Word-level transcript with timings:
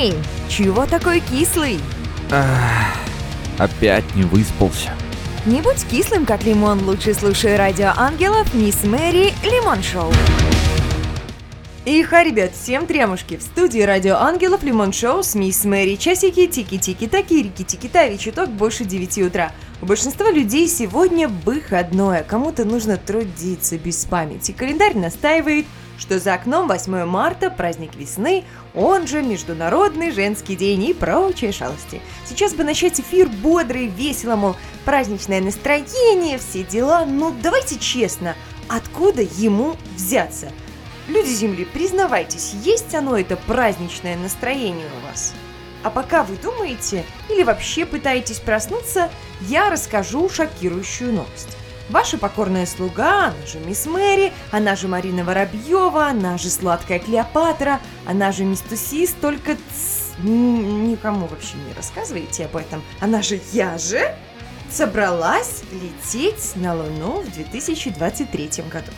Эй, 0.00 0.14
чего 0.48 0.86
такой 0.86 1.18
кислый? 1.18 1.80
Ах, 2.30 2.94
опять 3.58 4.04
не 4.14 4.22
выспался. 4.22 4.92
Не 5.44 5.60
будь 5.60 5.84
кислым, 5.90 6.24
как 6.24 6.44
лимон, 6.44 6.84
лучше 6.84 7.14
слушай 7.14 7.56
радио 7.56 7.90
ангелов 7.96 8.54
Мисс 8.54 8.84
Мэри 8.84 9.32
Лимон 9.42 9.82
Шоу. 9.82 10.12
Иха, 11.84 12.22
ребят, 12.22 12.52
всем 12.52 12.86
тремушки! 12.86 13.38
В 13.38 13.42
студии 13.42 13.80
Радио 13.80 14.16
Ангелов 14.16 14.62
Лимон 14.62 14.92
Шоу 14.92 15.24
с 15.24 15.34
Мисс 15.34 15.64
Мэри. 15.64 15.96
Часики, 15.96 16.46
тики-тики, 16.46 17.08
таки, 17.08 17.42
рики, 17.42 17.64
тики 17.64 17.88
тави 17.88 18.18
чуток 18.18 18.50
больше 18.50 18.84
9 18.84 19.18
утра. 19.18 19.50
У 19.82 19.86
большинства 19.86 20.30
людей 20.30 20.68
сегодня 20.68 21.28
выходное, 21.28 22.22
кому-то 22.22 22.64
нужно 22.64 22.98
трудиться 22.98 23.78
без 23.78 24.04
памяти. 24.04 24.52
Календарь 24.52 24.96
настаивает, 24.96 25.66
что 25.98 26.18
за 26.18 26.34
окном 26.34 26.68
8 26.68 27.04
марта, 27.04 27.50
праздник 27.50 27.96
весны, 27.96 28.44
он 28.74 29.06
же 29.06 29.20
Международный 29.20 30.10
женский 30.12 30.56
день 30.56 30.84
и 30.84 30.94
прочие 30.94 31.52
шалости. 31.52 32.00
Сейчас 32.24 32.54
бы 32.54 32.64
начать 32.64 33.00
эфир 33.00 33.28
бодрый, 33.28 33.88
весело, 33.88 34.36
мол, 34.36 34.56
праздничное 34.86 35.42
настроение, 35.42 36.38
все 36.38 36.62
дела, 36.62 37.04
но 37.04 37.34
давайте 37.42 37.78
честно, 37.78 38.34
откуда 38.68 39.22
ему 39.22 39.76
взяться– 39.96 40.50
Люди 41.08 41.30
Земли, 41.30 41.64
признавайтесь, 41.64 42.52
есть 42.64 42.94
оно 42.94 43.18
это 43.18 43.36
праздничное 43.36 44.14
настроение 44.18 44.86
у 45.00 45.06
вас? 45.06 45.32
А 45.82 45.88
пока 45.88 46.22
вы 46.22 46.36
думаете 46.36 47.02
или 47.30 47.42
вообще 47.44 47.86
пытаетесь 47.86 48.40
проснуться, 48.40 49.08
я 49.40 49.70
расскажу 49.70 50.28
шокирующую 50.28 51.14
новость. 51.14 51.56
Ваша 51.88 52.18
покорная 52.18 52.66
слуга, 52.66 53.28
она 53.28 53.46
же 53.46 53.58
мисс 53.60 53.86
Мэри, 53.86 54.32
она 54.50 54.76
же 54.76 54.88
Марина 54.88 55.24
Воробьева, 55.24 56.08
она 56.08 56.36
же 56.36 56.50
сладкая 56.50 56.98
Клеопатра, 56.98 57.80
она 58.06 58.30
же 58.30 58.44
мисс 58.44 58.60
Тусис, 58.60 59.14
только 59.18 59.54
тс, 59.54 60.12
никому 60.22 61.26
вообще 61.26 61.56
не 61.66 61.72
рассказывайте 61.72 62.44
об 62.44 62.56
этом. 62.56 62.82
Она 63.00 63.22
же 63.22 63.40
я 63.52 63.78
же 63.78 64.14
собралась 64.70 65.62
лететь 65.72 66.52
на 66.56 66.74
Луну 66.74 67.22
в 67.22 67.32
2023 67.32 68.50
году. 68.70 68.92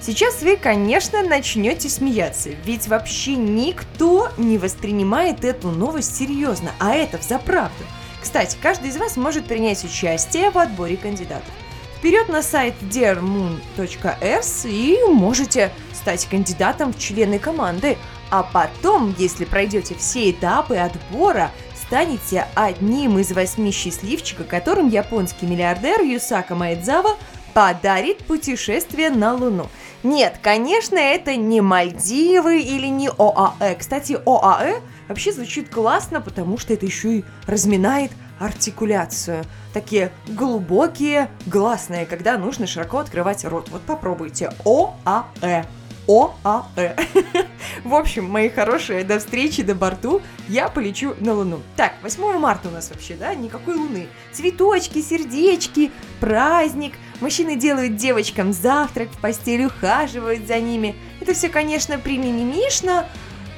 Сейчас 0.00 0.40
вы, 0.42 0.56
конечно, 0.56 1.24
начнете 1.24 1.88
смеяться, 1.88 2.50
ведь 2.64 2.86
вообще 2.86 3.34
никто 3.34 4.30
не 4.36 4.58
воспринимает 4.58 5.44
эту 5.44 5.70
новость 5.70 6.16
серьезно, 6.16 6.70
а 6.78 6.94
это 6.94 7.18
взаправду. 7.18 7.84
Кстати, 8.22 8.56
каждый 8.62 8.90
из 8.90 8.96
вас 8.96 9.16
может 9.16 9.46
принять 9.46 9.84
участие 9.84 10.50
в 10.50 10.58
отборе 10.58 10.96
кандидатов. 10.96 11.52
Вперед 11.98 12.28
на 12.28 12.42
сайт 12.42 12.74
dearmoon.s 12.80 14.66
и 14.66 14.98
можете 15.10 15.72
стать 15.92 16.26
кандидатом 16.26 16.92
в 16.92 16.98
члены 16.98 17.40
команды. 17.40 17.98
А 18.30 18.44
потом, 18.44 19.16
если 19.18 19.44
пройдете 19.44 19.96
все 19.96 20.30
этапы 20.30 20.76
отбора, 20.76 21.50
станете 21.74 22.46
одним 22.54 23.18
из 23.18 23.32
восьми 23.32 23.72
счастливчиков, 23.72 24.46
которым 24.46 24.88
японский 24.88 25.46
миллиардер 25.46 26.02
Юсака 26.02 26.54
Маэдзава 26.54 27.16
подарит 27.52 28.18
путешествие 28.18 29.10
на 29.10 29.34
Луну. 29.34 29.66
Нет, 30.04 30.38
конечно, 30.40 30.98
это 30.98 31.34
не 31.34 31.60
Мальдивы 31.60 32.60
или 32.60 32.86
не 32.86 33.08
ОАЭ. 33.08 33.74
Кстати, 33.74 34.16
ОАЭ 34.24 34.80
вообще 35.08 35.32
звучит 35.32 35.68
классно, 35.68 36.20
потому 36.20 36.58
что 36.58 36.74
это 36.74 36.86
еще 36.86 37.16
и 37.16 37.24
разминает 37.46 38.12
артикуляцию. 38.38 39.44
Такие 39.72 40.12
глубокие, 40.26 41.28
гласные, 41.46 42.06
когда 42.06 42.38
нужно 42.38 42.66
широко 42.66 42.98
открывать 42.98 43.44
рот. 43.44 43.68
Вот 43.70 43.82
попробуйте. 43.82 44.50
ОАЭ. 44.64 45.64
ОАЭ. 46.08 46.96
В 47.84 47.94
общем, 47.94 48.24
мои 48.24 48.48
хорошие, 48.48 49.04
до 49.04 49.18
встречи 49.18 49.62
до 49.62 49.74
борту. 49.74 50.22
Я 50.48 50.68
полечу 50.68 51.14
на 51.20 51.34
Луну. 51.34 51.60
Так, 51.76 51.94
8 52.02 52.38
марта 52.38 52.68
у 52.68 52.70
нас 52.70 52.90
вообще, 52.90 53.14
да? 53.14 53.34
Никакой 53.34 53.74
Луны. 53.74 54.08
Цветочки, 54.32 55.02
сердечки, 55.02 55.92
праздник. 56.20 56.94
Мужчины 57.20 57.56
делают 57.56 57.96
девочкам 57.96 58.52
завтрак, 58.52 59.10
в 59.10 59.18
постель 59.20 59.66
ухаживают 59.66 60.46
за 60.46 60.60
ними. 60.60 60.96
Это 61.20 61.34
все, 61.34 61.48
конечно, 61.48 61.98
примимимишно, 61.98 63.06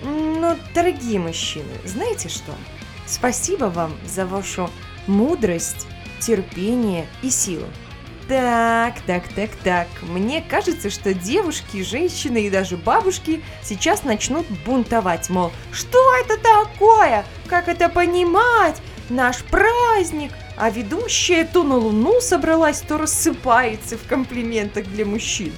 но, 0.02 0.56
дорогие 0.74 1.18
мужчины, 1.18 1.70
знаете 1.84 2.28
что? 2.28 2.52
Спасибо 3.10 3.64
вам 3.64 3.98
за 4.06 4.24
вашу 4.24 4.70
мудрость, 5.08 5.88
терпение 6.20 7.08
и 7.22 7.30
силу. 7.30 7.66
Так, 8.28 9.00
так, 9.04 9.24
так, 9.34 9.50
так. 9.64 9.88
Мне 10.02 10.44
кажется, 10.48 10.90
что 10.90 11.12
девушки, 11.12 11.82
женщины 11.82 12.46
и 12.46 12.50
даже 12.50 12.76
бабушки 12.76 13.42
сейчас 13.64 14.04
начнут 14.04 14.46
бунтовать, 14.64 15.28
мол, 15.28 15.50
что 15.72 15.98
это 16.20 16.38
такое? 16.38 17.24
Как 17.48 17.66
это 17.66 17.88
понимать? 17.88 18.80
Наш 19.08 19.42
праздник! 19.42 20.30
А 20.56 20.70
ведущая 20.70 21.44
то 21.44 21.64
на 21.64 21.78
луну 21.78 22.20
собралась, 22.20 22.80
то 22.80 22.96
рассыпается 22.96 23.98
в 23.98 24.06
комплиментах 24.06 24.86
для 24.86 25.04
мужчин. 25.04 25.52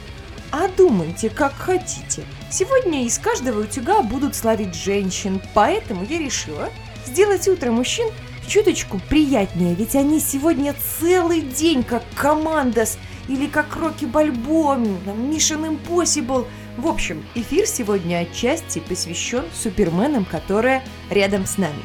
А 0.51 0.69
думайте, 0.69 1.29
как 1.29 1.53
хотите. 1.53 2.25
Сегодня 2.51 3.05
из 3.05 3.19
каждого 3.19 3.61
утюга 3.61 4.01
будут 4.01 4.35
славить 4.35 4.75
женщин, 4.75 5.43
поэтому 5.53 6.05
я 6.05 6.19
решила 6.19 6.71
сделать 7.07 7.49
утро 7.49 7.71
мужчин 7.71 8.09
чуточку 8.47 9.01
приятнее, 9.09 9.75
ведь 9.75 9.95
они 9.95 10.21
сегодня 10.21 10.75
целый 11.01 11.41
день 11.41 11.83
как 11.83 12.03
Командос 12.15 12.99
или 13.29 13.47
как 13.47 13.77
Рокки 13.77 14.05
Бальбо, 14.05 14.77
Mission 14.77 15.79
Impossible. 15.79 16.47
В 16.77 16.87
общем, 16.87 17.25
эфир 17.35 17.67
сегодня 17.67 18.19
отчасти 18.19 18.81
посвящен 18.81 19.45
суперменам, 19.55 20.25
которые 20.25 20.83
рядом 21.11 21.47
с 21.47 21.59
нами. 21.59 21.83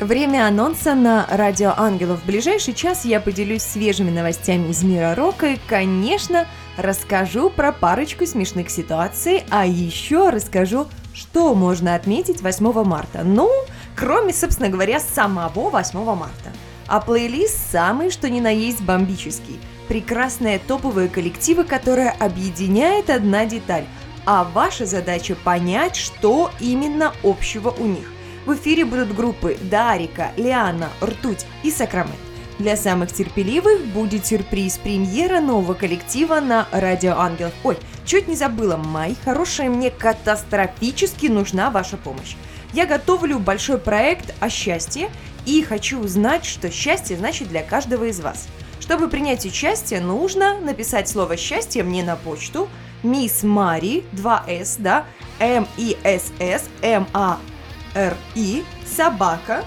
Время 0.00 0.48
анонса 0.48 0.94
на 0.94 1.26
Радио 1.30 1.72
Ангелов. 1.76 2.20
В 2.22 2.26
ближайший 2.26 2.74
час 2.74 3.04
я 3.04 3.20
поделюсь 3.20 3.62
свежими 3.62 4.10
новостями 4.10 4.70
из 4.70 4.82
мира 4.82 5.14
рока 5.14 5.50
и, 5.50 5.58
конечно, 5.68 6.48
расскажу 6.76 7.48
про 7.48 7.70
парочку 7.70 8.26
смешных 8.26 8.70
ситуаций, 8.70 9.44
а 9.50 9.64
еще 9.66 10.30
расскажу, 10.30 10.88
что 11.14 11.54
можно 11.54 11.94
отметить 11.94 12.42
8 12.42 12.82
марта. 12.82 13.22
Ну, 13.22 13.48
кроме, 13.96 14.32
собственно 14.32 14.68
говоря, 14.68 15.00
самого 15.00 15.70
8 15.70 15.98
марта. 16.14 16.52
А 16.86 17.00
плейлист 17.00 17.70
самый, 17.72 18.10
что 18.10 18.28
ни 18.28 18.40
на 18.40 18.50
есть, 18.50 18.82
бомбический. 18.82 19.58
Прекрасные 19.88 20.58
топовые 20.58 21.08
коллективы, 21.08 21.64
которые 21.64 22.10
объединяет 22.10 23.10
одна 23.10 23.46
деталь. 23.46 23.84
А 24.26 24.44
ваша 24.44 24.86
задача 24.86 25.34
понять, 25.34 25.96
что 25.96 26.50
именно 26.60 27.12
общего 27.22 27.70
у 27.70 27.86
них. 27.86 28.10
В 28.46 28.54
эфире 28.54 28.84
будут 28.84 29.14
группы 29.14 29.56
Дарика, 29.70 30.32
Лиана, 30.36 30.90
Ртуть 31.02 31.46
и 31.62 31.70
Сакрамент. 31.70 32.18
Для 32.58 32.76
самых 32.76 33.12
терпеливых 33.12 33.84
будет 33.86 34.26
сюрприз 34.26 34.78
премьера 34.78 35.40
нового 35.40 35.74
коллектива 35.74 36.40
на 36.40 36.68
Радио 36.70 37.18
Ангел. 37.18 37.50
Ой, 37.64 37.76
чуть 38.04 38.28
не 38.28 38.36
забыла, 38.36 38.76
мои 38.76 39.14
хорошие, 39.24 39.70
мне 39.70 39.90
катастрофически 39.90 41.26
нужна 41.26 41.70
ваша 41.70 41.96
помощь. 41.96 42.36
Я 42.74 42.86
готовлю 42.86 43.38
большой 43.38 43.78
проект 43.78 44.34
о 44.40 44.50
счастье 44.50 45.08
и 45.46 45.62
хочу 45.62 46.00
узнать, 46.00 46.44
что 46.44 46.72
счастье 46.72 47.16
значит 47.16 47.46
для 47.46 47.62
каждого 47.62 48.06
из 48.06 48.18
вас. 48.18 48.48
Чтобы 48.80 49.08
принять 49.08 49.46
участие, 49.46 50.00
нужно 50.00 50.58
написать 50.58 51.08
слово 51.08 51.36
«счастье» 51.36 51.84
мне 51.84 52.02
на 52.02 52.16
почту 52.16 52.68
Мисс 53.04 53.44
Мари, 53.44 54.02
2С, 54.14 54.74
да, 54.78 55.04
М-И-С-С, 55.38 56.64
М-А-Р-И, 56.82 58.64
собака, 58.84 59.64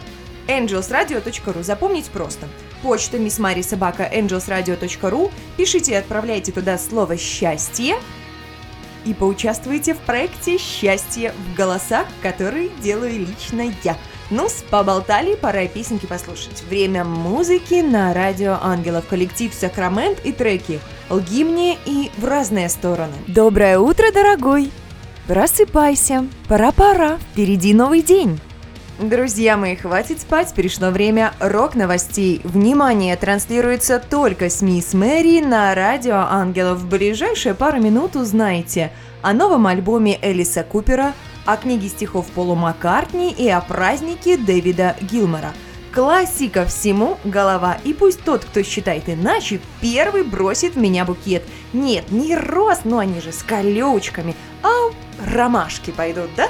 angelsradio.ru. 0.49 1.63
Запомнить 1.63 2.07
просто. 2.07 2.45
Почта 2.83 3.17
Мисс 3.19 3.39
Мари 3.39 3.61
собака 3.61 4.03
angelsradio.ru. 4.13 5.31
Пишите 5.55 5.93
и 5.93 5.95
отправляйте 5.95 6.51
туда 6.51 6.77
слово 6.77 7.15
«счастье», 7.15 7.95
и 9.05 9.13
поучаствуйте 9.13 9.93
в 9.93 9.99
проекте 9.99 10.57
«Счастье 10.57 11.33
в 11.33 11.55
голосах», 11.55 12.07
который 12.21 12.71
делаю 12.81 13.19
лично 13.19 13.71
я. 13.83 13.97
Ну, 14.29 14.47
поболтали, 14.69 15.35
пора 15.35 15.67
песенки 15.67 16.05
послушать. 16.05 16.63
Время 16.69 17.03
музыки 17.05 17.81
на 17.81 18.13
радио 18.13 18.57
Ангелов, 18.61 19.07
коллектив 19.07 19.53
Сакрамент 19.53 20.19
и 20.25 20.31
треки 20.31 20.79
«Лги 21.09 21.43
мне» 21.43 21.77
и 21.85 22.11
«В 22.17 22.25
разные 22.25 22.69
стороны». 22.69 23.13
Доброе 23.27 23.79
утро, 23.79 24.11
дорогой! 24.11 24.71
Просыпайся, 25.27 26.25
пора-пора, 26.47 27.17
впереди 27.31 27.73
новый 27.73 28.01
день. 28.01 28.39
Друзья 28.99 29.57
мои, 29.57 29.75
хватит 29.75 30.21
спать, 30.21 30.55
пришло 30.55 30.89
время 30.89 31.31
рок-новостей. 31.39 32.41
Внимание, 32.43 33.15
транслируется 33.15 33.99
только 33.99 34.49
с 34.49 34.63
Мисс 34.63 34.95
Мэри 34.95 35.39
на 35.39 35.75
радио 35.75 36.15
Ангелов. 36.15 36.79
В 36.79 36.89
ближайшие 36.89 37.53
пару 37.53 37.79
минут 37.79 38.15
узнаете 38.15 38.91
о 39.21 39.33
новом 39.33 39.67
альбоме 39.67 40.17
Элиса 40.23 40.63
Купера, 40.63 41.13
о 41.45 41.57
книге 41.57 41.89
стихов 41.89 42.25
Полу 42.31 42.55
Маккартни 42.55 43.31
и 43.31 43.47
о 43.47 43.61
празднике 43.61 44.35
Дэвида 44.35 44.95
Гилмора. 45.01 45.53
Классика 45.93 46.65
всему 46.65 47.19
голова, 47.23 47.77
и 47.83 47.93
пусть 47.93 48.23
тот, 48.23 48.45
кто 48.45 48.63
считает 48.63 49.03
иначе, 49.09 49.59
первый 49.79 50.23
бросит 50.23 50.73
в 50.73 50.79
меня 50.79 51.05
букет. 51.05 51.43
Нет, 51.71 52.11
не 52.11 52.35
роз, 52.35 52.79
но 52.83 52.97
они 52.97 53.21
же 53.21 53.31
с 53.31 53.43
колючками, 53.43 54.35
а 54.63 54.91
ромашки 55.23 55.91
пойдут, 55.91 56.31
да? 56.35 56.49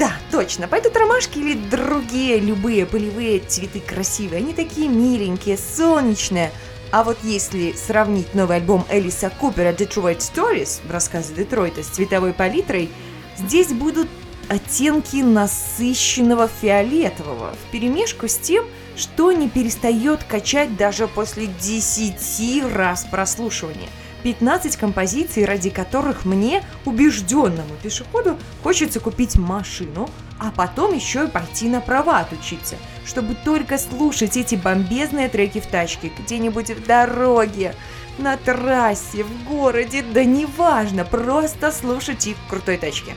Да, 0.00 0.14
точно, 0.30 0.66
пойдут 0.66 0.96
ромашки 0.96 1.38
или 1.40 1.52
другие 1.52 2.38
любые 2.38 2.86
полевые 2.86 3.38
цветы 3.40 3.80
красивые. 3.80 4.38
Они 4.38 4.54
такие 4.54 4.88
миленькие, 4.88 5.58
солнечные. 5.58 6.52
А 6.90 7.04
вот 7.04 7.18
если 7.22 7.72
сравнить 7.72 8.34
новый 8.34 8.56
альбом 8.56 8.86
Элиса 8.90 9.28
Купера 9.28 9.74
Detroit 9.74 10.20
Stories, 10.20 10.80
рассказы 10.90 11.34
Детройта, 11.34 11.82
с 11.82 11.88
цветовой 11.88 12.32
палитрой, 12.32 12.88
здесь 13.36 13.74
будут 13.74 14.08
оттенки 14.48 15.16
насыщенного 15.16 16.48
фиолетового, 16.48 17.52
в 17.52 17.70
перемешку 17.70 18.26
с 18.26 18.38
тем, 18.38 18.64
что 18.96 19.32
не 19.32 19.50
перестает 19.50 20.24
качать 20.24 20.78
даже 20.78 21.08
после 21.08 21.46
10 21.46 22.72
раз 22.74 23.04
прослушивания. 23.04 23.90
15 24.22 24.76
композиций, 24.76 25.44
ради 25.44 25.70
которых 25.70 26.24
мне, 26.24 26.62
убежденному 26.84 27.74
пешеходу, 27.82 28.38
хочется 28.62 29.00
купить 29.00 29.36
машину, 29.36 30.08
а 30.38 30.50
потом 30.50 30.94
еще 30.94 31.24
и 31.24 31.28
пойти 31.28 31.68
на 31.68 31.80
права 31.80 32.20
отучиться, 32.20 32.76
чтобы 33.04 33.34
только 33.34 33.78
слушать 33.78 34.36
эти 34.36 34.54
бомбезные 34.54 35.28
треки 35.28 35.60
в 35.60 35.66
тачке, 35.66 36.10
где-нибудь 36.18 36.70
в 36.70 36.86
дороге, 36.86 37.74
на 38.18 38.36
трассе, 38.36 39.24
в 39.24 39.44
городе, 39.44 40.02
да 40.02 40.24
неважно, 40.24 41.04
просто 41.04 41.72
слушать 41.72 42.26
их 42.26 42.36
в 42.36 42.50
крутой 42.50 42.76
тачке. 42.76 43.14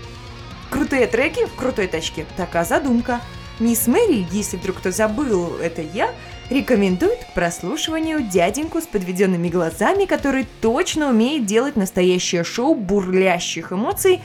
Крутые 0.70 1.08
треки 1.08 1.46
в 1.46 1.56
крутой 1.56 1.88
тачке. 1.88 2.26
Такая 2.36 2.66
задумка. 2.66 3.22
Мисс 3.60 3.86
Мэри, 3.86 4.26
если 4.32 4.58
вдруг 4.58 4.78
кто 4.78 4.92
забыл, 4.92 5.58
это 5.58 5.82
я, 5.82 6.10
рекомендует 6.50 7.24
к 7.24 7.34
прослушиванию 7.34 8.22
дяденьку 8.22 8.82
с 8.82 8.86
подведенными 8.86 9.50
глазами, 9.50 10.06
который 10.06 10.48
точно 10.62 11.10
умеет 11.10 11.46
делать 11.46 11.76
настоящее 11.76 12.44
шоу 12.44 12.76
бурлящих 12.76 13.72
эмоций 13.72 14.22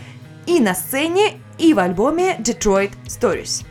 и 0.46 0.60
на 0.60 0.74
сцене, 0.74 1.34
и 1.58 1.74
в 1.74 1.78
альбоме 1.78 2.36
Detroit 2.38 2.92
Stories. 3.06 3.64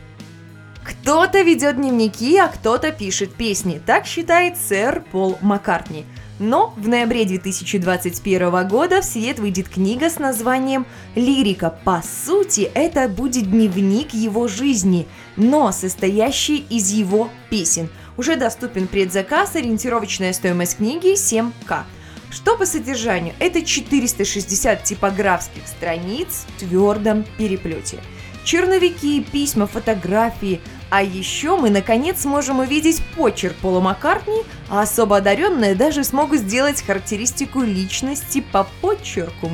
Кто-то 0.84 1.42
ведет 1.42 1.76
дневники, 1.76 2.36
а 2.38 2.48
кто-то 2.48 2.92
пишет 2.92 3.34
песни, 3.34 3.80
так 3.84 4.06
считает 4.06 4.56
сэр 4.56 5.02
Пол 5.10 5.38
Маккартни– 5.40 6.04
но 6.38 6.72
в 6.76 6.86
ноябре 6.86 7.24
2021 7.24 8.68
года 8.68 9.00
в 9.00 9.04
свет 9.04 9.38
выйдет 9.38 9.68
книга 9.68 10.08
с 10.08 10.18
названием 10.18 10.86
«Лирика». 11.16 11.76
По 11.84 12.02
сути, 12.26 12.70
это 12.74 13.08
будет 13.08 13.50
дневник 13.50 14.14
его 14.14 14.46
жизни, 14.46 15.08
но 15.36 15.72
состоящий 15.72 16.58
из 16.70 16.90
его 16.90 17.28
песен. 17.50 17.88
Уже 18.18 18.34
доступен 18.34 18.88
предзаказ, 18.88 19.54
ориентировочная 19.54 20.32
стоимость 20.32 20.78
книги 20.78 21.14
7К. 21.14 21.84
Что 22.30 22.58
по 22.58 22.66
содержанию? 22.66 23.32
Это 23.38 23.64
460 23.64 24.82
типографских 24.82 25.66
страниц 25.66 26.44
в 26.48 26.58
твердом 26.58 27.24
переплете. 27.38 28.00
Черновики, 28.44 29.22
письма, 29.22 29.66
фотографии– 29.66 30.60
а 30.90 31.02
еще 31.02 31.56
мы 31.56 31.70
наконец 31.70 32.22
сможем 32.22 32.60
увидеть 32.60 33.02
почерк 33.16 33.54
Пола 33.56 33.80
Маккартни, 33.80 34.42
а 34.70 34.82
особо 34.82 35.18
одаренные 35.18 35.74
даже 35.74 36.02
смогут 36.02 36.40
сделать 36.40 36.82
характеристику 36.82 37.60
личности 37.60 38.42
по 38.52 38.66
почерку. 38.80 39.50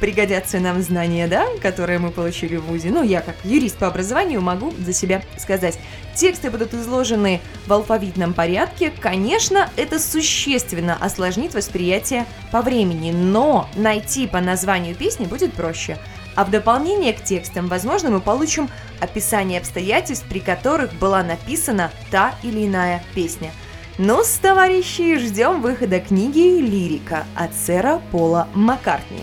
Пригодятся 0.00 0.58
нам 0.58 0.82
знания, 0.82 1.28
да, 1.28 1.46
которые 1.60 1.98
мы 1.98 2.10
получили 2.10 2.56
в 2.56 2.64
ВУЗе. 2.64 2.90
Ну, 2.90 3.02
я 3.02 3.20
как 3.20 3.36
юрист 3.44 3.76
по 3.76 3.86
образованию 3.86 4.40
могу 4.40 4.72
за 4.78 4.92
себя 4.92 5.22
сказать. 5.36 5.78
Тексты 6.14 6.50
будут 6.50 6.74
изложены 6.74 7.40
в 7.66 7.72
алфавитном 7.72 8.32
порядке. 8.34 8.92
Конечно, 8.98 9.68
это 9.76 9.98
существенно 9.98 10.96
осложнит 11.00 11.54
восприятие 11.54 12.26
по 12.50 12.62
времени, 12.62 13.12
но 13.12 13.68
найти 13.76 14.26
по 14.26 14.40
названию 14.40 14.94
песни 14.94 15.26
будет 15.26 15.52
проще– 15.52 15.98
а 16.36 16.44
в 16.44 16.50
дополнение 16.50 17.12
к 17.12 17.22
текстам, 17.22 17.68
возможно, 17.68 18.10
мы 18.10 18.20
получим 18.20 18.70
описание 19.00 19.58
обстоятельств, 19.58 20.24
при 20.28 20.38
которых 20.38 20.92
была 20.94 21.22
написана 21.22 21.90
та 22.10 22.34
или 22.42 22.66
иная 22.66 23.02
песня. 23.14 23.52
Ну, 23.98 24.22
с 24.24 24.38
товарищи, 24.38 25.18
ждем 25.18 25.60
выхода 25.60 26.00
книги 26.00 26.60
«Лирика» 26.60 27.26
от 27.36 27.54
сэра 27.54 28.00
Пола 28.10 28.48
Маккартни. 28.54 29.22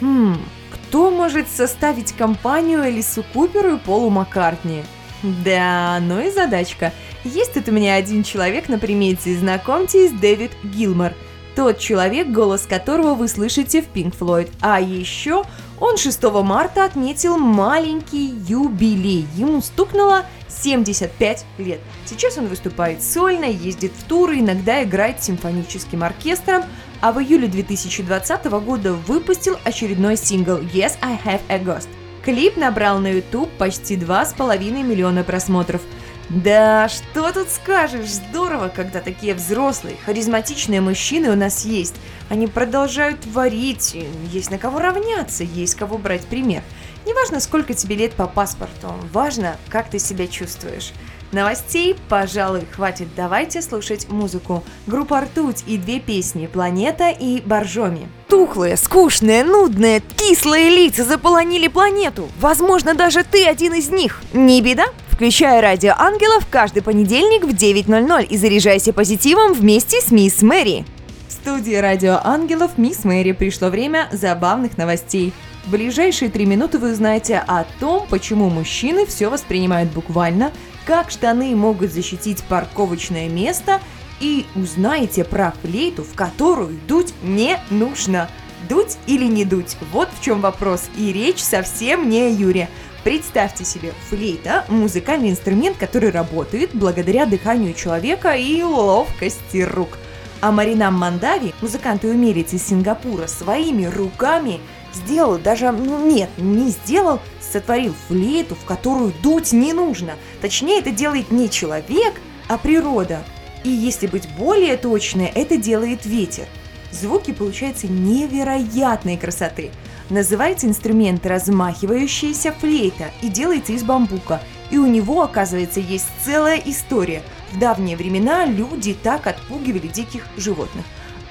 Хм, 0.00 0.36
кто 0.70 1.10
может 1.10 1.48
составить 1.48 2.12
компанию 2.12 2.88
Элису 2.88 3.24
Куперу 3.32 3.76
и 3.76 3.78
Полу 3.78 4.10
Маккартни? 4.10 4.82
Да, 5.22 5.98
ну 6.00 6.20
и 6.20 6.30
задачка. 6.30 6.92
Есть 7.24 7.54
тут 7.54 7.68
у 7.68 7.72
меня 7.72 7.94
один 7.94 8.22
человек 8.22 8.68
на 8.68 8.78
примете, 8.78 9.36
знакомьтесь, 9.36 10.12
Дэвид 10.12 10.52
Гилмор. 10.62 11.12
Тот 11.54 11.78
человек, 11.78 12.28
голос 12.28 12.66
которого 12.66 13.14
вы 13.14 13.28
слышите 13.28 13.80
в 13.80 13.86
Pink 13.86 14.14
Floyd. 14.18 14.50
А 14.60 14.78
еще 14.78 15.44
он 15.80 15.96
6 15.96 16.22
марта 16.42 16.84
отметил 16.84 17.38
маленький 17.38 18.26
юбилей. 18.46 19.26
Ему 19.36 19.62
стукнуло 19.62 20.26
75 20.48 21.46
лет. 21.58 21.80
Сейчас 22.04 22.36
он 22.36 22.48
выступает 22.48 23.02
сольно, 23.02 23.46
ездит 23.46 23.92
в 23.96 24.04
туры, 24.04 24.40
иногда 24.40 24.82
играет 24.82 25.22
с 25.22 25.26
симфоническим 25.26 26.04
оркестром, 26.04 26.64
а 27.00 27.12
в 27.12 27.20
июле 27.20 27.48
2020 27.48 28.44
года 28.46 28.92
выпустил 28.92 29.58
очередной 29.64 30.16
сингл 30.16 30.58
«Yes, 30.58 30.94
I 31.02 31.18
Have 31.24 31.42
a 31.48 31.58
Ghost». 31.58 31.88
Клип 32.24 32.56
набрал 32.56 32.98
на 32.98 33.08
YouTube 33.12 33.50
почти 33.58 33.96
2,5 33.96 34.82
миллиона 34.82 35.24
просмотров– 35.24 35.80
да, 36.28 36.88
что 36.88 37.30
тут 37.32 37.48
скажешь, 37.50 38.10
здорово, 38.10 38.68
когда 38.68 39.00
такие 39.00 39.32
взрослые, 39.34 39.96
харизматичные 40.04 40.80
мужчины 40.80 41.30
у 41.30 41.36
нас 41.36 41.64
есть. 41.64 41.94
Они 42.28 42.48
продолжают 42.48 43.20
творить, 43.20 43.96
есть 44.32 44.50
на 44.50 44.58
кого 44.58 44.80
равняться, 44.80 45.44
есть 45.44 45.76
кого 45.76 45.98
брать 45.98 46.26
пример. 46.26 46.62
Неважно, 47.06 47.38
сколько 47.38 47.74
тебе 47.74 47.94
лет 47.94 48.14
по 48.14 48.26
паспорту, 48.26 48.92
важно, 49.12 49.56
как 49.68 49.88
ты 49.88 50.00
себя 50.00 50.26
чувствуешь. 50.26 50.92
Новостей, 51.32 51.96
пожалуй, 52.08 52.66
хватит. 52.70 53.08
Давайте 53.16 53.62
слушать 53.62 54.08
музыку. 54.08 54.62
Группа 54.86 55.20
«Ртуть» 55.20 55.64
и 55.66 55.76
две 55.76 56.00
песни 56.00 56.46
«Планета» 56.46 57.10
и 57.10 57.40
«Боржоми». 57.40 58.08
Тухлые, 58.28 58.76
скучные, 58.76 59.44
нудные, 59.44 60.00
кислые 60.00 60.70
лица 60.70 61.04
заполонили 61.04 61.68
планету. 61.68 62.28
Возможно, 62.40 62.94
даже 62.94 63.24
ты 63.24 63.44
один 63.46 63.74
из 63.74 63.90
них. 63.90 64.22
Не 64.32 64.60
беда, 64.62 64.86
Включай 65.16 65.62
радио 65.62 65.94
ангелов 65.96 66.46
каждый 66.50 66.82
понедельник 66.82 67.44
в 67.44 67.48
9.00 67.48 68.26
и 68.26 68.36
заряжайся 68.36 68.92
позитивом 68.92 69.54
вместе 69.54 70.02
с 70.02 70.10
мисс 70.10 70.42
Мэри. 70.42 70.84
В 71.26 71.32
студии 71.32 71.74
радио 71.74 72.20
ангелов 72.22 72.72
мисс 72.76 73.02
Мэри 73.04 73.32
пришло 73.32 73.70
время 73.70 74.10
забавных 74.12 74.76
новостей. 74.76 75.32
В 75.64 75.70
ближайшие 75.70 76.30
три 76.30 76.44
минуты 76.44 76.78
вы 76.78 76.92
узнаете 76.92 77.38
о 77.38 77.64
том, 77.80 78.06
почему 78.10 78.50
мужчины 78.50 79.06
все 79.06 79.30
воспринимают 79.30 79.90
буквально, 79.90 80.52
как 80.86 81.10
штаны 81.10 81.54
могут 81.56 81.92
защитить 81.92 82.42
парковочное 82.44 83.28
место 83.28 83.80
и 84.20 84.46
узнаете 84.54 85.24
про 85.24 85.52
флейту, 85.62 86.04
в 86.04 86.14
которую 86.14 86.78
дуть 86.88 87.12
не 87.22 87.58
нужно. 87.70 88.30
Дуть 88.68 88.96
или 89.06 89.24
не 89.24 89.44
дуть? 89.44 89.76
Вот 89.92 90.08
в 90.18 90.24
чем 90.24 90.40
вопрос. 90.40 90.88
И 90.96 91.12
речь 91.12 91.42
совсем 91.42 92.08
не 92.08 92.22
о 92.22 92.28
Юре. 92.30 92.70
Представьте 93.04 93.64
себе, 93.64 93.92
флейта– 94.08 94.64
музыкальный 94.68 95.30
инструмент, 95.30 95.76
который 95.76 96.10
работает 96.10 96.70
благодаря 96.72 97.26
дыханию 97.26 97.74
человека 97.74 98.32
и 98.32 98.62
ловкости 98.62 99.58
рук. 99.58 99.98
А 100.40 100.50
Марина 100.50 100.90
Мандави, 100.90 101.54
музыкант 101.60 102.04
и 102.04 102.08
умелец 102.08 102.52
из 102.52 102.66
Сингапура, 102.66 103.26
своими 103.26 103.86
руками 103.86 104.60
сделал, 104.96 105.38
даже, 105.38 105.70
ну 105.72 106.04
нет, 106.04 106.30
не 106.36 106.70
сделал, 106.70 107.20
сотворил 107.40 107.94
флейту, 108.08 108.54
в 108.54 108.64
которую 108.64 109.12
дуть 109.22 109.52
не 109.52 109.72
нужно. 109.72 110.14
Точнее, 110.40 110.80
это 110.80 110.90
делает 110.90 111.30
не 111.30 111.48
человек, 111.48 112.14
а 112.48 112.58
природа. 112.58 113.22
И 113.64 113.70
если 113.70 114.06
быть 114.06 114.28
более 114.38 114.76
точной, 114.76 115.26
это 115.26 115.56
делает 115.56 116.04
ветер. 116.04 116.46
Звуки 116.90 117.32
получаются 117.32 117.86
невероятной 117.88 119.16
красоты– 119.16 119.70
Называется 120.08 120.68
инструмент 120.68 121.26
размахивающаяся 121.26 122.52
флейта 122.52 123.10
и 123.22 123.28
делается 123.28 123.72
из 123.72 123.82
бамбука. 123.82 124.40
И 124.70 124.78
у 124.78 124.86
него, 124.86 125.22
оказывается, 125.22 125.80
есть 125.80 126.06
целая 126.24 126.62
история. 126.64 127.22
В 127.52 127.58
давние 127.58 127.96
времена 127.96 128.46
люди 128.46 128.94
так 128.94 129.26
отпугивали 129.26 129.88
диких 129.88 130.26
животных. 130.36 130.84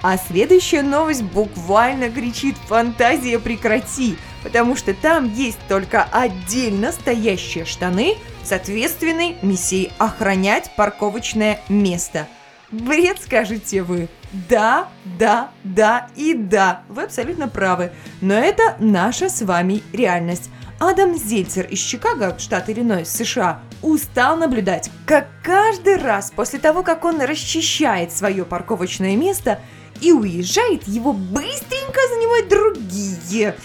А 0.07 0.19
следующая 0.19 0.83
новость 0.83 1.23
буквально 1.23 2.11
кричит 2.11 2.55
«Фантазия 2.67 3.39
прекрати!», 3.39 4.17
потому 4.43 4.75
что 4.75 4.93
там 4.93 5.33
есть 5.33 5.57
только 5.67 6.03
отдельно 6.03 6.91
стоящие 6.91 7.65
штаны 7.65 8.13
с 8.43 8.51
ответственной 8.51 9.35
миссией 9.41 9.91
охранять 9.97 10.69
парковочное 10.75 11.59
место. 11.69 12.27
Бред, 12.69 13.17
скажете 13.19 13.81
вы? 13.81 14.07
Да, 14.47 14.89
да, 15.05 15.49
да 15.63 16.07
и 16.15 16.35
да, 16.35 16.83
вы 16.87 17.05
абсолютно 17.05 17.47
правы. 17.47 17.91
Но 18.21 18.35
это 18.35 18.75
наша 18.77 19.27
с 19.27 19.41
вами 19.41 19.81
реальность. 19.91 20.51
Адам 20.79 21.17
Зельцер 21.17 21.65
из 21.65 21.79
Чикаго, 21.79 22.37
штат 22.37 22.69
Иллинойс, 22.69 23.09
США, 23.09 23.61
устал 23.81 24.37
наблюдать, 24.37 24.91
как 25.07 25.27
каждый 25.41 25.95
раз 25.95 26.29
после 26.29 26.59
того, 26.59 26.83
как 26.83 27.05
он 27.05 27.21
расчищает 27.21 28.11
свое 28.11 28.45
парковочное 28.45 29.15
место 29.15 29.61
и 30.05 30.11
уезжает, 30.11 30.87
его 30.87 31.13
быстренько 31.13 31.99
занимают 32.09 32.47
другие. 32.47 33.55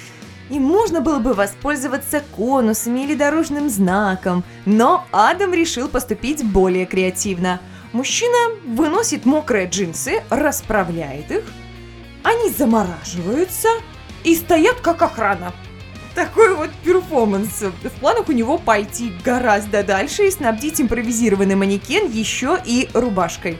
И 0.49 0.59
можно 0.59 1.01
было 1.01 1.19
бы 1.19 1.35
воспользоваться 1.35 2.23
конусами 2.35 3.01
или 3.01 3.15
дорожным 3.15 3.69
знаком, 3.69 4.43
но 4.65 5.05
Адам 5.13 5.53
решил 5.53 5.89
поступить 5.89 6.45
более 6.45 6.87
креативно. 6.87 7.61
Мужчина 7.93 8.57
выносит 8.67 9.27
мокрые 9.27 9.69
джинсы, 9.69 10.23
расправляет 10.31 11.31
их, 11.31 11.45
они 12.23 12.51
замораживаются 12.51 13.69
и 14.25 14.35
стоят 14.35 14.81
как 14.81 15.03
охрана. 15.03 15.53
Такой 16.15 16.55
вот 16.55 16.71
перформанс. 16.85 17.63
В 17.63 18.01
планах 18.01 18.29
у 18.29 18.33
него 18.33 18.59
пойти 18.59 19.13
гораздо 19.25 19.83
дальше 19.83 20.27
и 20.27 20.31
снабдить 20.31 20.81
импровизированный 20.81 21.55
манекен 21.55 22.11
еще 22.11 22.59
и 22.65 22.89
рубашкой. 22.93 23.59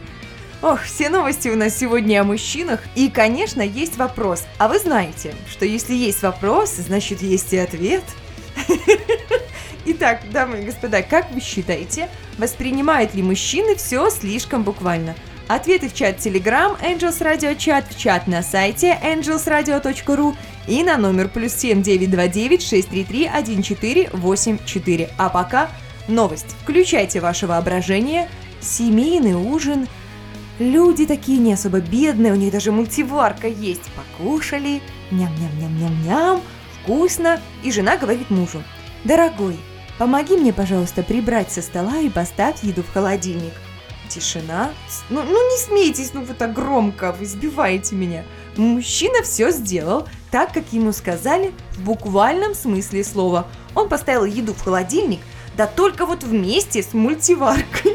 Ох, 0.63 0.83
все 0.83 1.09
новости 1.09 1.49
у 1.49 1.57
нас 1.57 1.75
сегодня 1.75 2.21
о 2.21 2.25
мужчинах. 2.25 2.81
И, 2.95 3.09
конечно, 3.09 3.63
есть 3.63 3.97
вопрос. 3.97 4.45
А 4.59 4.69
вы 4.69 4.79
знаете, 4.79 5.35
что 5.51 5.65
если 5.65 5.95
есть 5.95 6.23
вопрос, 6.23 6.75
значит 6.75 7.23
есть 7.23 7.55
и 7.55 7.57
ответ? 7.57 8.03
Итак, 9.87 10.21
дамы 10.31 10.61
и 10.61 10.65
господа, 10.67 11.01
как 11.01 11.31
вы 11.31 11.41
считаете, 11.41 12.11
воспринимают 12.37 13.15
ли 13.15 13.23
мужчины 13.23 13.75
все 13.75 14.11
слишком 14.11 14.63
буквально? 14.63 15.15
Ответы 15.49 15.89
в 15.89 15.95
чат 15.95 16.19
Telegram, 16.19 16.79
Angels 16.83 17.21
Radio 17.21 17.57
чат, 17.57 17.87
в 17.89 17.99
чат 17.99 18.27
на 18.27 18.43
сайте 18.43 18.99
angelsradio.ru 19.03 20.37
и 20.69 20.83
на 20.83 20.99
номер 20.99 21.29
плюс 21.29 21.55
7929 21.55 22.63
633 22.63 23.27
1484. 23.29 25.11
А 25.17 25.31
пока 25.31 25.71
новость. 26.07 26.55
Включайте 26.63 27.21
ваше 27.21 27.47
воображение. 27.47 28.29
Семейный 28.61 29.35
ужин– 29.35 29.89
Люди 30.61 31.07
такие 31.07 31.39
не 31.39 31.55
особо 31.55 31.81
бедные, 31.81 32.35
у 32.35 32.37
них 32.37 32.53
даже 32.53 32.71
мультиварка 32.71 33.49
есть. 33.49 33.91
Покушали, 33.97 34.83
ням-ням-ням-ням-ням, 35.11 36.43
вкусно. 36.75 37.41
И 37.63 37.73
жена 37.73 37.97
говорит 37.97 38.29
мужу, 38.29 38.63
дорогой, 39.05 39.57
помоги 39.99 40.37
мне, 40.37 40.53
пожалуйста, 40.53 41.03
прибрать 41.03 41.51
со 41.51 41.63
стола 41.63 41.97
и 41.97 42.11
поставь 42.11 42.63
еду 42.63 42.83
в 42.83 42.93
холодильник. 42.93 43.55
Тишина. 44.11 44.71
Ну, 45.09 45.23
ну 45.23 45.51
не 45.51 45.57
смейтесь, 45.57 46.13
ну 46.13 46.21
вы 46.21 46.35
так 46.35 46.53
громко, 46.53 47.13
вы 47.19 47.25
избиваете 47.25 47.95
меня. 47.95 48.25
Мужчина 48.59 49.23
все 49.23 49.53
сделал 49.53 50.07
так, 50.31 50.53
как 50.53 50.75
ему 50.75 50.93
сказали 50.93 51.55
в 51.71 51.85
буквальном 51.85 52.55
смысле 52.55 53.03
слова. 53.03 53.47
Он 53.75 53.89
поставил 53.89 54.27
еду 54.27 54.53
в 54.53 54.63
холодильник, 54.63 55.21
да 55.57 55.67
только 55.67 56.05
вот 56.05 56.23
вместе 56.23 56.83
с 56.83 56.93
мультиваркой. 56.93 57.90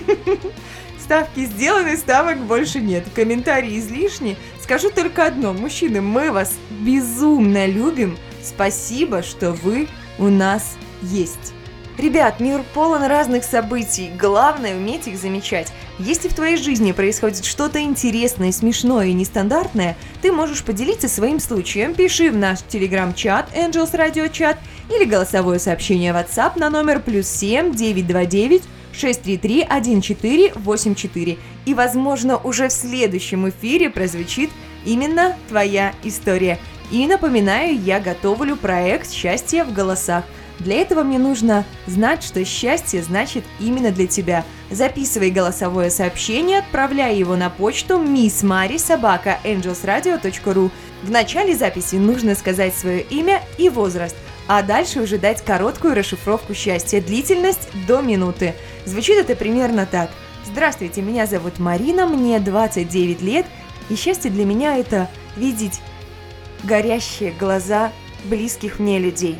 Ставки 0.98 1.44
сделаны, 1.44 1.96
ставок 1.96 2.38
больше 2.38 2.80
нет. 2.80 3.04
Комментарии 3.14 3.78
излишни. 3.78 4.36
Скажу 4.60 4.90
только 4.90 5.26
одно. 5.26 5.52
Мужчины, 5.52 6.00
мы 6.00 6.32
вас 6.32 6.54
безумно 6.80 7.66
любим. 7.66 8.18
Спасибо, 8.42 9.22
что 9.22 9.52
вы 9.52 9.88
у 10.18 10.28
нас 10.28 10.76
есть. 11.02 11.52
Ребят, 11.98 12.40
мир 12.40 12.62
полон 12.74 13.04
разных 13.04 13.44
событий. 13.44 14.10
Главное 14.18 14.76
уметь 14.76 15.06
их 15.08 15.16
замечать. 15.16 15.72
Если 15.98 16.28
в 16.28 16.34
твоей 16.34 16.58
жизни 16.58 16.92
происходит 16.92 17.44
что-то 17.44 17.80
интересное, 17.80 18.52
смешное 18.52 19.06
и 19.06 19.12
нестандартное, 19.14 19.96
ты 20.20 20.30
можешь 20.30 20.62
поделиться 20.62 21.08
своим 21.08 21.40
случаем. 21.40 21.94
Пиши 21.94 22.30
в 22.30 22.36
наш 22.36 22.58
телеграм-чат 22.68 23.48
Angels 23.56 23.92
Radio 23.92 24.30
Chat 24.30 24.56
или 24.94 25.04
голосовое 25.04 25.58
сообщение 25.58 26.12
WhatsApp 26.12 26.58
на 26.58 26.68
номер 26.68 27.00
плюс 27.00 27.28
7 27.28 27.74
929 27.74 28.62
633-1484. 28.96 31.38
И, 31.64 31.74
возможно, 31.74 32.38
уже 32.38 32.68
в 32.68 32.72
следующем 32.72 33.48
эфире 33.48 33.90
прозвучит 33.90 34.50
именно 34.84 35.36
твоя 35.48 35.94
история. 36.02 36.58
И 36.90 37.06
напоминаю, 37.06 37.80
я 37.80 38.00
готовлю 38.00 38.56
проект 38.56 39.08
«Счастье 39.10 39.62
в 39.64 39.72
голосах». 39.72 40.24
Для 40.58 40.80
этого 40.80 41.02
мне 41.02 41.18
нужно 41.18 41.66
знать, 41.86 42.22
что 42.22 42.42
счастье 42.44 43.02
значит 43.02 43.42
именно 43.60 43.90
для 43.90 44.06
тебя. 44.06 44.42
Записывай 44.70 45.30
голосовое 45.30 45.90
сообщение, 45.90 46.60
отправляй 46.60 47.18
его 47.18 47.36
на 47.36 47.50
почту 47.50 48.02
missmari.angelsradio.ru. 48.02 50.70
В 51.02 51.10
начале 51.10 51.54
записи 51.54 51.96
нужно 51.96 52.34
сказать 52.34 52.74
свое 52.74 53.02
имя 53.02 53.42
и 53.58 53.68
возраст, 53.68 54.16
а 54.48 54.62
дальше 54.62 55.02
уже 55.02 55.18
дать 55.18 55.44
короткую 55.44 55.94
расшифровку 55.94 56.54
счастья, 56.54 57.02
длительность 57.02 57.68
до 57.86 58.00
минуты. 58.00 58.54
Звучит 58.86 59.18
это 59.18 59.34
примерно 59.34 59.84
так. 59.84 60.10
Здравствуйте, 60.44 61.02
меня 61.02 61.26
зовут 61.26 61.58
Марина, 61.58 62.06
мне 62.06 62.38
29 62.38 63.20
лет, 63.20 63.44
и 63.90 63.96
счастье 63.96 64.30
для 64.30 64.44
меня 64.44 64.76
это 64.78 65.10
видеть 65.36 65.80
горящие 66.62 67.32
глаза 67.32 67.90
близких 68.24 68.78
мне 68.78 69.00
людей. 69.00 69.36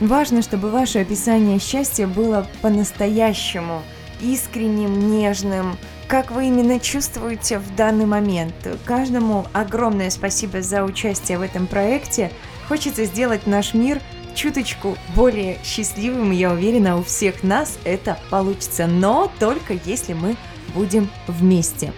Важно, 0.00 0.42
чтобы 0.42 0.70
ваше 0.70 0.98
описание 0.98 1.60
счастья 1.60 2.08
было 2.08 2.48
по-настоящему 2.60 3.82
искренним, 4.20 5.16
нежным, 5.16 5.78
как 6.08 6.32
вы 6.32 6.46
именно 6.46 6.80
чувствуете 6.80 7.60
в 7.60 7.76
данный 7.76 8.06
момент. 8.06 8.54
Каждому 8.84 9.46
огромное 9.52 10.10
спасибо 10.10 10.60
за 10.60 10.82
участие 10.82 11.38
в 11.38 11.42
этом 11.42 11.68
проекте. 11.68 12.32
Хочется 12.66 13.04
сделать 13.04 13.46
наш 13.46 13.74
мир– 13.74 14.00
чуточку 14.38 14.96
более 15.16 15.58
счастливым, 15.64 16.30
я 16.30 16.52
уверена, 16.52 16.96
у 16.96 17.02
всех 17.02 17.42
нас 17.42 17.76
это 17.84 18.16
получится, 18.30 18.86
но 18.86 19.30
только 19.40 19.76
если 19.84 20.12
мы 20.12 20.36
будем 20.74 21.10
вместе. 21.26 21.92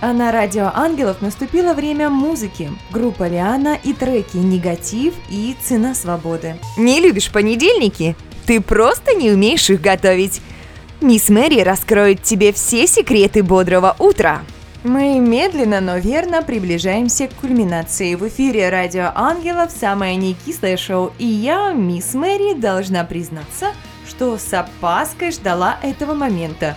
А 0.00 0.12
на 0.12 0.32
радио 0.32 0.72
Ангелов 0.74 1.22
наступило 1.22 1.74
время 1.74 2.10
музыки. 2.10 2.68
Группа 2.90 3.28
Лиана 3.28 3.78
и 3.80 3.92
треки 3.92 4.36
«Негатив» 4.36 5.14
и 5.30 5.54
«Цена 5.62 5.94
свободы». 5.94 6.56
Не 6.76 7.00
любишь 7.00 7.30
понедельники? 7.30 8.16
Ты 8.44 8.60
просто 8.60 9.14
не 9.14 9.30
умеешь 9.30 9.70
их 9.70 9.80
готовить. 9.80 10.42
Мисс 11.00 11.28
Мэри 11.28 11.60
раскроет 11.60 12.24
тебе 12.24 12.52
все 12.52 12.88
секреты 12.88 13.44
бодрого 13.44 13.94
утра. 14.00 14.42
Мы 14.84 15.20
медленно, 15.20 15.80
но 15.80 15.98
верно 15.98 16.42
приближаемся 16.42 17.28
к 17.28 17.34
кульминации. 17.34 18.16
В 18.16 18.26
эфире 18.26 18.68
Радио 18.68 19.12
Ангелов 19.14 19.70
самое 19.70 20.16
некислое 20.16 20.76
шоу, 20.76 21.12
и 21.20 21.24
я, 21.24 21.72
мисс 21.72 22.14
Мэри, 22.14 22.54
должна 22.54 23.04
признаться, 23.04 23.74
что 24.08 24.36
с 24.38 24.52
опаской 24.52 25.30
ждала 25.30 25.78
этого 25.84 26.14
момента, 26.14 26.76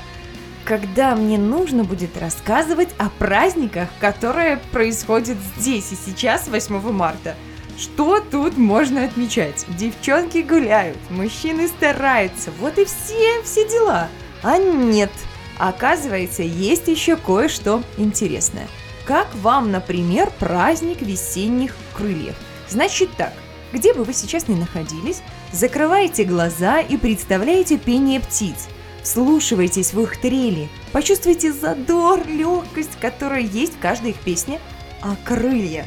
когда 0.65 1.15
мне 1.15 1.39
нужно 1.39 1.83
будет 1.83 2.15
рассказывать 2.15 2.89
о 2.99 3.09
праздниках, 3.09 3.89
которые 3.99 4.57
происходят 4.71 5.37
здесь 5.57 5.91
и 5.91 5.95
сейчас, 5.95 6.47
8 6.47 6.91
марта. 6.91 7.33
Что 7.75 8.19
тут 8.19 8.55
можно 8.55 9.03
отмечать? 9.03 9.65
Девчонки 9.79 10.43
гуляют, 10.43 10.99
мужчины 11.09 11.67
стараются, 11.67 12.51
вот 12.59 12.77
и 12.77 12.85
все, 12.85 13.41
все 13.43 13.67
дела. 13.67 14.09
А 14.43 14.59
нет– 14.59 15.09
Оказывается, 15.57 16.43
есть 16.43 16.87
еще 16.87 17.15
кое-что 17.15 17.81
интересное. 17.97 18.67
Как 19.05 19.33
вам, 19.35 19.71
например, 19.71 20.31
праздник 20.39 21.01
весенних 21.01 21.75
крыльев? 21.93 22.35
Значит 22.67 23.09
так, 23.17 23.33
где 23.71 23.93
бы 23.93 24.03
вы 24.03 24.13
сейчас 24.13 24.47
ни 24.47 24.55
находились, 24.55 25.21
закрывайте 25.51 26.23
глаза 26.23 26.79
и 26.79 26.97
представляете 26.97 27.77
пение 27.77 28.19
птиц. 28.19 28.67
Слушайтесь 29.03 29.93
в 29.93 30.01
их 30.01 30.19
трели, 30.19 30.67
почувствуйте 30.91 31.53
задор, 31.53 32.25
легкость, 32.27 32.97
которая 32.99 33.41
есть 33.41 33.75
в 33.75 33.79
каждой 33.79 34.11
их 34.11 34.19
песне, 34.19 34.59
а 35.01 35.15
крылья. 35.23 35.85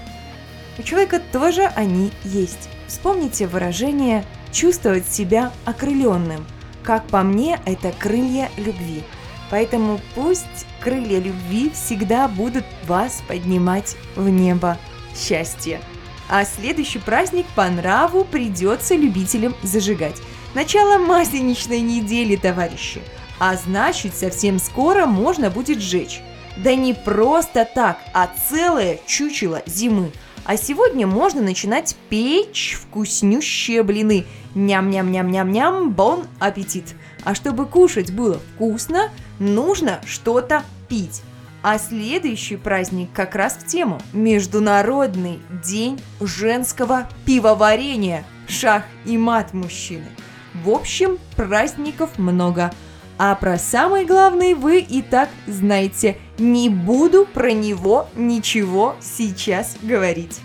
У 0.78 0.82
человека 0.82 1.20
тоже 1.32 1.64
они 1.74 2.12
есть. 2.22 2.68
Вспомните 2.86 3.48
выражение 3.48 4.24
«чувствовать 4.52 5.08
себя 5.08 5.52
окрыленным». 5.64 6.46
Как 6.84 7.06
по 7.08 7.22
мне, 7.22 7.60
это 7.66 7.92
крылья 7.92 8.48
любви– 8.56 9.02
Поэтому 9.50 10.00
пусть 10.14 10.66
крылья 10.80 11.18
любви 11.18 11.70
всегда 11.70 12.28
будут 12.28 12.64
вас 12.86 13.22
поднимать 13.26 13.96
в 14.14 14.28
небо 14.28 14.78
счастья. 15.16 15.80
А 16.28 16.44
следующий 16.44 16.98
праздник 16.98 17.46
по 17.54 17.68
нраву 17.68 18.24
придется 18.24 18.94
любителям 18.94 19.54
зажигать. 19.62 20.16
Начало 20.54 20.98
масленичной 20.98 21.80
недели, 21.80 22.36
товарищи. 22.36 23.00
А 23.38 23.56
значит, 23.56 24.14
совсем 24.14 24.58
скоро 24.58 25.06
можно 25.06 25.50
будет 25.50 25.80
сжечь. 25.80 26.20
Да 26.56 26.74
не 26.74 26.92
просто 26.92 27.66
так, 27.72 27.98
а 28.12 28.28
целое 28.48 28.98
чучело 29.06 29.62
зимы. 29.66 30.10
А 30.44 30.56
сегодня 30.56 31.06
можно 31.06 31.40
начинать 31.40 31.94
печь 32.08 32.76
вкуснющие 32.80 33.82
блины. 33.82 34.24
Ням-ням-ням-ням-ням, 34.54 35.92
бон 35.92 36.26
аппетит. 36.40 36.94
А 37.22 37.34
чтобы 37.34 37.66
кушать 37.66 38.12
было 38.12 38.40
вкусно, 38.54 39.10
нужно 39.38 40.00
что-то 40.06 40.64
пить. 40.88 41.22
А 41.62 41.78
следующий 41.78 42.56
праздник 42.56 43.10
как 43.12 43.34
раз 43.34 43.54
в 43.54 43.66
тему– 43.66 44.00
Международный 44.12 45.40
день 45.64 46.00
женского 46.20 47.08
пивоварения. 47.24 48.24
Шах 48.46 48.84
и 49.04 49.18
мат 49.18 49.52
мужчины. 49.52 50.06
В 50.54 50.70
общем, 50.70 51.18
праздников 51.36 52.18
много. 52.18 52.72
А 53.18 53.34
про 53.34 53.58
самый 53.58 54.04
главный 54.04 54.54
вы 54.54 54.78
и 54.78 55.02
так 55.02 55.28
знаете. 55.46 56.16
Не 56.38 56.68
буду 56.68 57.26
про 57.26 57.50
него 57.50 58.08
ничего 58.14 58.94
сейчас 59.00 59.76
говорить. 59.82 60.40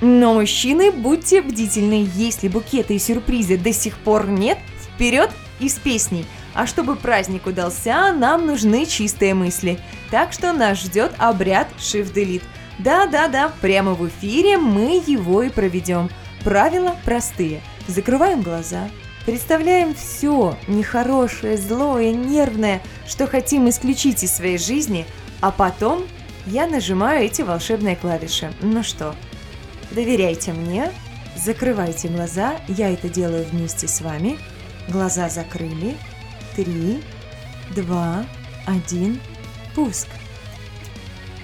Но, 0.00 0.32
мужчины, 0.32 0.90
будьте 0.90 1.42
бдительны, 1.42 2.08
если 2.14 2.48
букеты 2.48 2.94
и 2.94 2.98
сюрпризы 2.98 3.58
до 3.58 3.74
сих 3.74 3.98
пор 3.98 4.26
нет, 4.28 4.58
вперед 4.82 5.30
и 5.60 5.68
с 5.68 5.74
песней. 5.74 6.24
А 6.54 6.66
чтобы 6.66 6.96
праздник 6.96 7.46
удался, 7.46 8.12
нам 8.12 8.46
нужны 8.46 8.86
чистые 8.86 9.34
мысли. 9.34 9.78
Так 10.10 10.32
что 10.32 10.52
нас 10.52 10.80
ждет 10.80 11.12
обряд 11.18 11.68
Shift 11.78 12.12
Delete. 12.12 12.42
Да-да-да, 12.78 13.52
прямо 13.60 13.94
в 13.94 14.08
эфире 14.08 14.58
мы 14.58 15.02
его 15.06 15.42
и 15.42 15.50
проведем. 15.50 16.10
Правила 16.44 16.96
простые. 17.04 17.60
Закрываем 17.86 18.42
глаза, 18.42 18.88
представляем 19.26 19.94
все 19.94 20.56
нехорошее, 20.66 21.56
злое, 21.56 22.12
нервное, 22.12 22.80
что 23.06 23.26
хотим 23.26 23.68
исключить 23.68 24.22
из 24.22 24.32
своей 24.32 24.58
жизни, 24.58 25.06
а 25.40 25.50
потом 25.50 26.04
я 26.46 26.66
нажимаю 26.66 27.24
эти 27.24 27.42
волшебные 27.42 27.96
клавиши. 27.96 28.52
Ну 28.62 28.82
что, 28.82 29.14
доверяйте 29.90 30.52
мне, 30.52 30.90
закрывайте 31.36 32.08
глаза, 32.08 32.54
я 32.68 32.90
это 32.90 33.08
делаю 33.08 33.44
вместе 33.44 33.86
с 33.88 34.00
вами. 34.00 34.38
Глаза 34.88 35.28
закрыли. 35.28 35.96
Три, 36.60 37.00
два, 37.74 38.26
один, 38.66 39.18
пуск. 39.74 40.08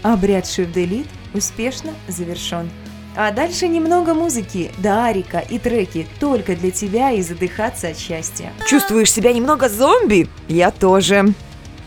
Обряд 0.02 0.44
Shift 0.44 0.74
Delete 0.74 1.08
успешно 1.32 1.94
завершен. 2.06 2.68
А 3.16 3.30
дальше 3.30 3.66
немного 3.66 4.12
музыки, 4.12 4.70
Дарика 4.76 5.38
и 5.38 5.58
треки 5.58 6.06
только 6.20 6.54
для 6.54 6.70
тебя 6.70 7.12
и 7.12 7.22
задыхаться 7.22 7.88
от 7.88 7.98
счастья. 7.98 8.52
Чувствуешь 8.68 9.10
себя 9.10 9.32
немного 9.32 9.70
зомби? 9.70 10.28
Я 10.48 10.70
тоже. 10.70 11.32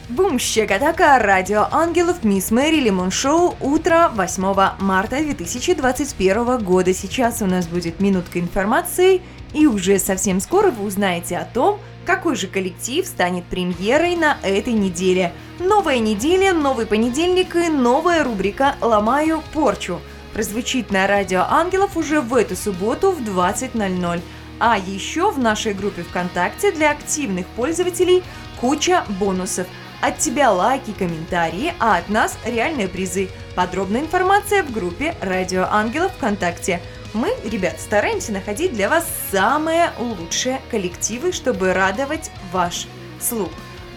Бум, 0.10 0.39
щекотака, 0.39 1.20
радио 1.20 1.68
ангелов, 1.72 2.24
мисс 2.24 2.50
Мэри, 2.50 2.80
Лимон 2.80 3.12
Шоу, 3.12 3.56
утро 3.62 4.10
8 4.16 4.44
марта 4.80 5.18
2021 5.18 6.58
года. 6.63 6.96
Сейчас 6.96 7.44
у 7.44 7.46
нас 7.46 7.68
будет 7.68 8.00
минутка 8.00 8.39
информации, 8.39 9.22
и 9.54 9.68
уже 9.68 10.00
совсем 10.00 10.39
скоро 10.39 10.72
вы 10.72 10.88
узнаете 10.88 11.38
о 11.38 11.46
том, 11.46 11.80
какой 12.08 12.36
же 12.36 12.48
коллектив 12.48 13.06
станет 13.06 13.46
премьерой 13.46 14.16
на 14.16 14.38
этой 14.42 14.74
неделе. 14.74 15.32
Новая 15.60 16.00
неделя, 16.00 16.54
новый 16.54 16.88
понедельник 16.88 17.56
и 17.56 17.70
новая 17.70 18.24
рубрика 18.24 18.78
«Ломаю 18.82 19.44
порчу» 19.54 20.01
прозвучит 20.34 20.89
на 20.89 21.06
радио 21.06 21.46
Ангелов 21.48 21.96
уже 21.96 22.20
в 22.22 22.34
эту 22.34 22.56
субботу 22.56 23.12
в 23.12 23.22
20.00. 23.22 24.22
А 24.60 24.78
еще 24.80 25.30
в 25.30 25.38
нашей 25.38 25.75
группе 25.75 26.01
ВКонтакте 26.01 26.72
для 26.72 26.89
активных 26.89 27.46
пользователей 27.46 28.24
куча 28.60 29.06
бонусов. 29.20 29.68
От 30.01 30.20
тебя 30.20 30.51
лайки, 30.51 30.91
комментарии, 30.91 31.74
а 31.79 31.98
от 31.98 32.08
нас 32.10 32.38
реальные 32.46 32.88
призы. 32.88 33.29
Подробная 33.56 34.01
информация 34.01 34.63
в 34.63 34.72
группе 34.72 35.15
Радио 35.22 35.65
Ангелов 35.70 36.13
ВКонтакте. 36.13 36.82
Мы, 37.13 37.34
ребят, 37.44 37.82
стараемся 37.82 38.32
находить 38.32 38.74
для 38.74 38.88
вас 38.88 39.06
самые 39.29 39.91
лучшие 40.00 40.62
коллективы, 40.72 41.34
чтобы 41.34 41.74
радовать 41.74 42.32
ваш 42.53 42.88
слух. 43.20 43.50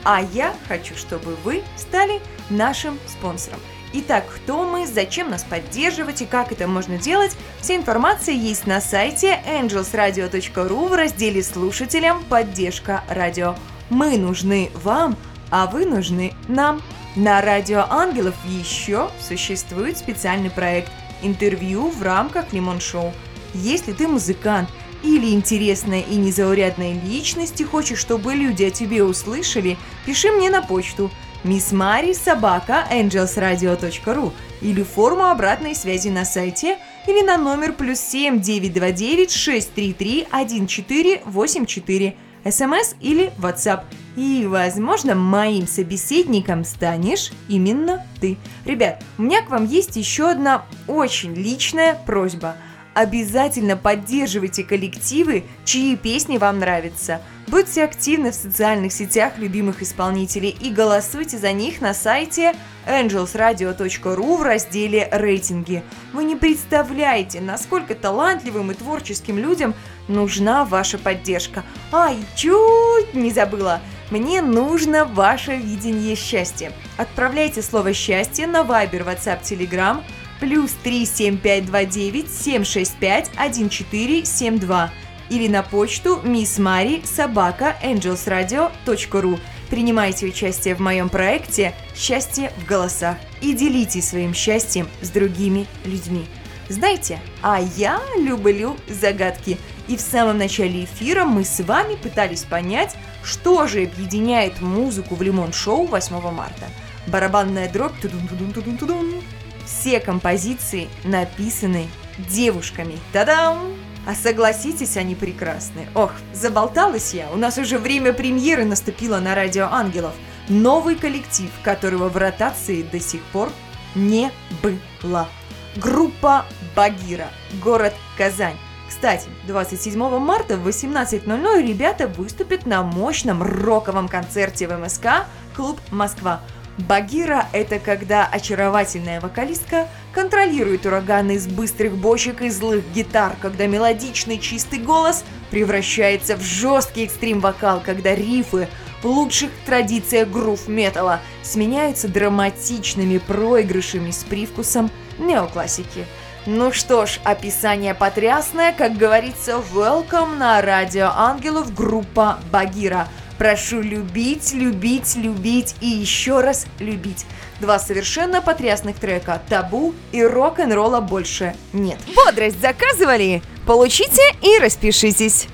А 0.03 0.23
я 0.33 0.53
хочу, 0.67 0.97
чтобы 0.97 1.37
вы 1.45 1.63
стали 1.77 2.21
нашим 2.51 2.99
спонсором. 3.07 3.61
Итак, 3.93 4.25
кто 4.35 4.65
мы, 4.65 4.87
зачем 4.87 5.31
нас 5.31 5.45
поддерживать 5.45 6.23
и 6.23 6.27
как 6.27 6.51
это 6.51 6.67
можно 6.67 6.99
делать, 6.99 7.37
вся 7.61 7.77
информация 7.77 8.35
есть 8.35 8.67
на 8.67 8.81
сайте 8.81 9.39
angelsradio.ru 9.47 10.89
в 10.89 10.95
разделе 10.95 11.43
«Слушателям. 11.43 12.25
Поддержка 12.25 13.05
радио». 13.09 13.55
Мы 13.91 14.17
нужны 14.17 14.71
вам, 14.75 15.17
а 15.53 15.67
вы 15.67 15.87
нужны 15.87 16.33
нам. 16.49 16.83
На 17.15 17.43
Радио 17.43 17.85
Ангелов 17.91 18.35
еще 18.47 19.11
существует 19.21 19.99
специальный 19.99 20.51
проект 20.51 20.91
интервью 21.23 21.91
в 21.91 22.03
рамках 22.03 22.55
Лимон 22.55 22.81
Шоу. 22.81 23.13
Если 23.53 23.93
ты 23.93 24.09
музыкант 24.09 24.71
или 25.05 25.31
интересная 25.35 26.01
и 26.01 26.17
незаурядная 26.17 26.95
личность 27.05 27.61
и 27.61 27.65
хочешь, 27.65 27.99
чтобы 27.99 28.35
люди 28.35 28.65
о 28.65 28.71
тебе 28.71 29.05
услышали, 29.05 29.77
пиши 30.07 30.33
мне 30.33 30.49
на 30.49 30.63
почту 30.63 31.11
Мисс 31.45 31.71
Мари 31.73 32.15
собака 32.15 32.87
angelsradio.ru 32.91 34.33
или 34.63 34.83
форму 34.83 35.25
обратной 35.25 35.75
связи 35.75 36.09
на 36.09 36.25
сайте 36.25 36.79
или 37.07 37.21
на 37.21 37.37
номер 37.37 37.75
плюс 37.75 37.99
7 37.99 38.41
929 38.41 39.31
633 39.31 40.29
1484 40.31 42.17
смс 42.45 42.95
или 43.01 43.33
WhatsApp. 43.39 43.85
И, 44.17 44.47
возможно, 44.47 45.15
моим 45.15 45.67
собеседником 45.67 46.65
станешь 46.65 47.33
именно 47.49 48.05
ты. 48.21 48.37
Ребят, 48.65 49.03
у 49.19 49.23
меня 49.23 49.43
к 49.43 49.51
вам 49.51 49.67
есть 49.67 49.97
еще 49.97 50.31
одна 50.31 50.65
очень 50.87 51.35
личная 51.35 51.95
просьба– 52.07 52.57
Обязательно 52.95 53.79
поддерживайте 53.79 54.65
коллективы, 54.65 55.45
чьи 55.65 55.97
песни 55.97 56.37
вам 56.37 56.59
нравятся. 56.59 57.23
Будьте 57.47 57.85
активны 57.85 58.33
в 58.33 58.35
социальных 58.35 58.93
сетях 58.93 59.39
любимых 59.39 59.83
исполнителей 59.83 60.55
и 60.61 60.71
голосуйте 60.71 61.39
за 61.39 61.53
них 61.53 61.81
на 61.81 61.95
сайте 61.95 62.55
angelsradio.ru 62.87 64.37
в 64.37 64.43
разделе 64.43 65.09
«Рейтинги». 65.11 65.83
Вы 66.13 66.25
не 66.25 66.37
представляете, 66.37 67.41
насколько 67.41 67.95
талантливым 67.95 68.71
и 68.73 68.75
творческим 68.75 69.39
людям 69.39 69.75
нужна 70.09 70.65
ваша 70.65 70.99
поддержка. 70.99 71.65
Ай, 71.93 72.17
чуть 72.37 73.15
не 73.15 73.31
забыла! 73.31 73.81
Мне 74.11 74.43
нужно 74.43 75.05
ваше 75.05 75.57
видение 75.57 76.17
счастья. 76.17 76.73
Отправляйте 76.99 77.63
слово 77.63 77.95
«счастье» 77.95 78.47
на 78.47 78.61
Viber, 78.61 79.05
WhatsApp, 79.07 79.43
Telegram– 79.43 80.03
плюс 80.43 80.73
37529 80.83 82.29
765 82.29 83.31
1472 83.37 84.91
или 85.31 85.47
на 85.47 85.63
почту 85.63 86.21
Miss 86.25 86.59
Mari 86.59 87.07
собака 87.07 87.77
angelsradio.ru. 87.81 89.39
Принимайте 89.71 90.27
участие 90.27 90.75
в 90.75 90.81
моем 90.81 91.09
проекте 91.09 91.75
«Счастье 91.95 92.53
в 92.59 92.67
голосах» 92.67 93.19
и 93.41 93.53
делитесь 93.53 94.09
своим 94.09 94.35
счастьем 94.35 94.89
с 95.01 95.11
другими 95.11 95.69
людьми. 95.85 96.27
Знаете, 96.73 97.21
а 97.43 97.61
я 97.77 98.01
люблю 98.17 98.79
загадки. 98.89 99.59
И 99.89 99.97
в 99.99 100.01
самом 100.01 100.39
начале 100.39 100.85
эфира 100.85 101.27
мы 101.27 101.45
с 101.45 101.61
вами 101.63 101.97
пытались 101.97 102.45
понять, 102.45 102.97
что 103.23 103.67
же 103.67 103.83
объединяет 103.83 104.63
музыку 104.63 105.15
в 105.15 105.21
Лимон 105.21 105.53
Шоу 105.53 105.87
8 105.87 106.31
марта. 106.31 106.65
Барабанная 107.09 107.71
дробь, 107.71 108.01
тудун-тудун-тудун-тудун, 108.01 109.23
все 109.67 110.01
композиции 110.01 110.89
написаны 111.05 111.89
девушками. 112.31 112.99
Та-дам! 113.13 113.75
А 114.07 114.15
согласитесь, 114.15 114.97
они 114.97 115.15
прекрасны. 115.15 115.89
Ох, 115.95 116.13
заболталась 116.33 117.13
я. 117.13 117.29
У 117.33 117.37
нас 117.37 117.59
уже 117.59 117.77
время 117.77 118.15
премьеры 118.15 118.65
наступило 118.65 119.21
на 119.21 119.35
Радио 119.35 119.67
Ангелов. 119.71 120.15
Новый 120.49 120.97
коллектив, 120.97 121.51
которого 121.63 122.09
в 122.09 122.17
ротации 122.17 122.83
до 122.83 122.99
сих 122.99 123.21
пор 123.25 123.51
не 123.95 124.33
было. 124.63 125.29
Группа 125.77 126.45
Багира, 126.77 127.29
город 127.65 127.95
Казань. 128.19 128.57
Кстати, 128.87 129.29
27 129.47 130.19
марта 130.19 130.59
в 130.59 130.69
18.00 130.69 131.67
ребята 131.67 132.09
выступят 132.09 132.67
на 132.67 132.83
мощном 132.83 133.43
роковом 133.43 134.07
концерте 134.07 134.69
в 134.69 134.79
МСК 134.79 135.25
«Клуб 135.57 135.81
Москва». 135.91 136.43
Багира– 136.77 137.47
это 137.53 137.79
когда 137.79 138.27
очаровательная 138.27 139.21
вокалистка 139.21 139.89
контролирует 140.13 140.85
ураганы 140.85 141.37
из 141.37 141.47
быстрых 141.47 141.97
бочек 141.97 142.43
и 142.43 142.51
злых 142.51 142.85
гитар, 142.95 143.35
когда 143.41 143.67
мелодичный 143.67 144.39
чистый 144.39 144.79
голос 144.79 145.25
превращается 145.51 146.37
в 146.37 146.43
жесткий 146.43 147.05
экстрим-вокал, 147.05 147.83
когда 147.85 148.15
рифы 148.15 148.69
в 149.03 149.07
лучших 149.07 149.51
традициях 149.67 150.29
грув-металла 150.29 151.21
сменяются 151.43 152.09
драматичными 152.09 153.19
проигрышами 153.19 154.11
с 154.11 154.25
привкусом 154.25 154.91
неоклассики. 155.19 156.07
Ну 156.47 156.73
что 156.73 157.07
ж, 157.07 157.21
описание 157.25 157.95
потрясное, 157.95 158.73
как 158.73 158.97
говорится, 158.97 159.63
welcome 159.75 160.37
на 160.37 160.61
радио 160.61 161.11
ангелов 161.15 161.75
группа 161.75 162.39
Багира– 162.51 163.09
Прошу 163.43 163.81
любить, 163.81 164.53
любить, 164.53 165.17
любить 165.17 165.75
и 165.81 165.89
еще 165.89 166.43
раз 166.43 166.65
любить. 166.79 167.27
Два 167.61 167.81
совершенно 167.81 168.41
потрясных 168.41 169.01
трека 169.01 169.43
«Табу» 169.49 169.95
и 170.13 170.23
«Рок-н-ролла 170.23 171.01
больше 171.01 171.57
нет». 171.73 171.99
Бодрость 172.15 172.61
заказывали? 172.61 173.43
Получите 173.67 174.23
и 174.43 174.59
распишитесь. 174.59 175.49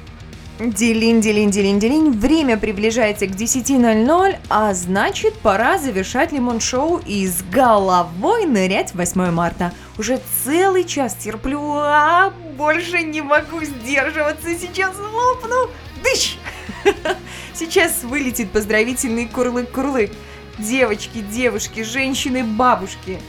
Делин, 0.58 1.20
делин, 1.20 1.50
делин, 1.50 1.78
делин. 1.78 2.18
Время 2.18 2.56
приближается 2.56 3.28
к 3.28 3.30
10.00, 3.30 4.38
а 4.48 4.74
значит 4.74 5.34
пора 5.34 5.78
завершать 5.78 6.32
лимон-шоу 6.32 7.00
и 7.06 7.28
с 7.28 7.42
головой 7.42 8.44
нырять 8.44 8.92
8 8.92 9.30
марта. 9.30 9.72
Уже 9.98 10.20
целый 10.42 10.82
час 10.82 11.14
терплю, 11.14 11.60
а 11.76 12.32
больше 12.56 13.02
не 13.02 13.22
могу 13.22 13.62
сдерживаться, 13.62 14.48
сейчас 14.58 14.96
лопну. 14.98 15.70
Дыщ! 16.02 16.36
Сейчас 17.54 18.02
вылетит 18.02 18.50
поздравительный 18.50 19.26
курлык-курлык. 19.26 20.12
Девочки, 20.58 21.18
девушки, 21.18 21.82
женщины, 21.82 22.42
бабушки. 22.42 23.20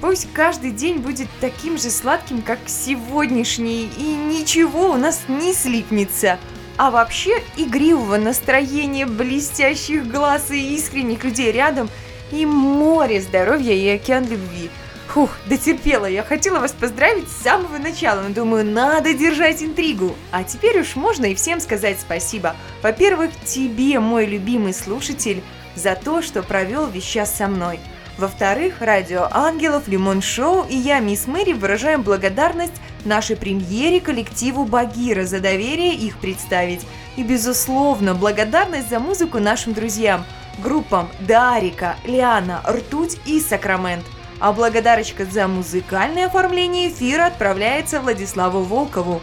Пусть 0.00 0.32
каждый 0.32 0.70
день 0.70 0.98
будет 0.98 1.28
таким 1.40 1.76
же 1.76 1.90
сладким, 1.90 2.40
как 2.40 2.58
сегодняшний, 2.66 3.90
и 3.98 4.02
ничего 4.02 4.92
у 4.92 4.96
нас 4.96 5.22
не 5.28 5.52
слипнется. 5.52 6.38
А 6.78 6.90
вообще, 6.90 7.42
игривого 7.56 8.16
настроения, 8.16 9.04
блестящих 9.04 10.10
глаз 10.10 10.50
и 10.50 10.74
искренних 10.74 11.22
людей 11.24 11.52
рядом, 11.52 11.90
и 12.32 12.46
море 12.46 13.20
здоровья 13.20 13.74
и 13.74 13.88
океан 13.88 14.26
любви. 14.26 14.70
Фух, 15.08 15.30
дотерпела, 15.46 16.06
я 16.06 16.22
хотела 16.22 16.60
вас 16.60 16.72
поздравить 16.72 17.28
с 17.28 17.42
самого 17.42 17.78
начала, 17.78 18.22
но 18.22 18.30
думаю, 18.32 18.64
надо 18.64 19.12
держать 19.12 19.62
интригу. 19.62 20.14
А 20.30 20.44
теперь 20.44 20.80
уж 20.80 20.94
можно 20.94 21.26
и 21.26 21.34
всем 21.34 21.60
сказать 21.60 21.98
спасибо. 22.00 22.54
Во-первых, 22.80 23.32
тебе, 23.44 23.98
мой 23.98 24.24
любимый 24.24 24.72
слушатель, 24.72 25.42
за 25.74 25.96
то, 25.96 26.22
что 26.22 26.42
провел 26.42 26.86
весь 26.86 27.04
час 27.04 27.34
со 27.36 27.48
мной. 27.48 27.80
Во-вторых, 28.20 28.82
Радио 28.82 29.28
Ангелов, 29.30 29.88
Лимон 29.88 30.20
Шоу 30.20 30.66
и 30.68 30.76
я, 30.76 30.98
Мисс 30.98 31.26
Мэри, 31.26 31.54
выражаем 31.54 32.02
благодарность 32.02 32.74
нашей 33.06 33.34
премьере 33.34 33.98
коллективу 33.98 34.66
Багира 34.66 35.24
за 35.24 35.40
доверие 35.40 35.94
их 35.94 36.18
представить. 36.18 36.86
И, 37.16 37.22
безусловно, 37.22 38.14
благодарность 38.14 38.90
за 38.90 39.00
музыку 39.00 39.38
нашим 39.38 39.72
друзьям, 39.72 40.26
группам 40.62 41.08
Дарика, 41.20 41.96
Лиана, 42.04 42.60
Ртуть 42.68 43.16
и 43.24 43.40
Сакрамент. 43.40 44.04
А 44.38 44.52
благодарочка 44.52 45.24
за 45.24 45.48
музыкальное 45.48 46.26
оформление 46.26 46.90
эфира 46.90 47.24
отправляется 47.24 48.00
Владиславу 48.00 48.64
Волкову. 48.64 49.22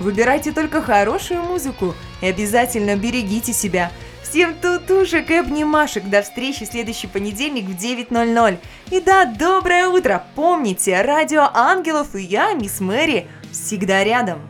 Выбирайте 0.00 0.52
только 0.52 0.82
хорошую 0.82 1.44
музыку 1.44 1.94
и 2.20 2.26
обязательно 2.26 2.94
берегите 2.94 3.54
себя– 3.54 3.90
Всем 4.28 4.56
тутушек 4.56 5.30
и 5.30 5.36
обнимашек. 5.36 6.04
До 6.04 6.20
встречи 6.20 6.66
в 6.66 6.68
следующий 6.68 7.06
понедельник 7.06 7.64
в 7.64 7.70
9.00. 7.70 8.58
И 8.90 9.00
да, 9.00 9.24
доброе 9.24 9.88
утро. 9.88 10.22
Помните, 10.34 11.00
радио 11.00 11.48
Ангелов 11.54 12.14
и 12.14 12.20
я, 12.22 12.52
мисс 12.52 12.80
Мэри, 12.80 13.26
всегда 13.50 14.04
рядом. 14.04 14.40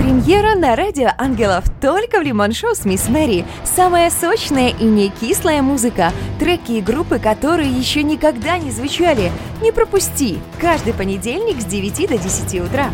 Премьера 0.00 0.54
на 0.54 0.76
радио 0.76 1.08
Ангелов 1.16 1.64
только 1.80 2.18
в 2.18 2.22
Лимон 2.22 2.52
Шоу 2.52 2.74
с 2.74 2.84
Мисс 2.84 3.08
Мэри. 3.08 3.46
Самая 3.64 4.10
сочная 4.10 4.68
и 4.68 4.84
не 4.84 5.08
кислая 5.08 5.62
музыка. 5.62 6.12
Треки 6.38 6.72
и 6.72 6.82
группы, 6.82 7.18
которые 7.18 7.70
еще 7.70 8.02
никогда 8.02 8.58
не 8.58 8.70
звучали. 8.70 9.32
Не 9.62 9.72
пропусти. 9.72 10.38
Каждый 10.60 10.92
понедельник 10.92 11.60
с 11.60 11.64
9 11.64 12.08
до 12.08 12.18
10 12.18 12.60
утра. 12.60 12.90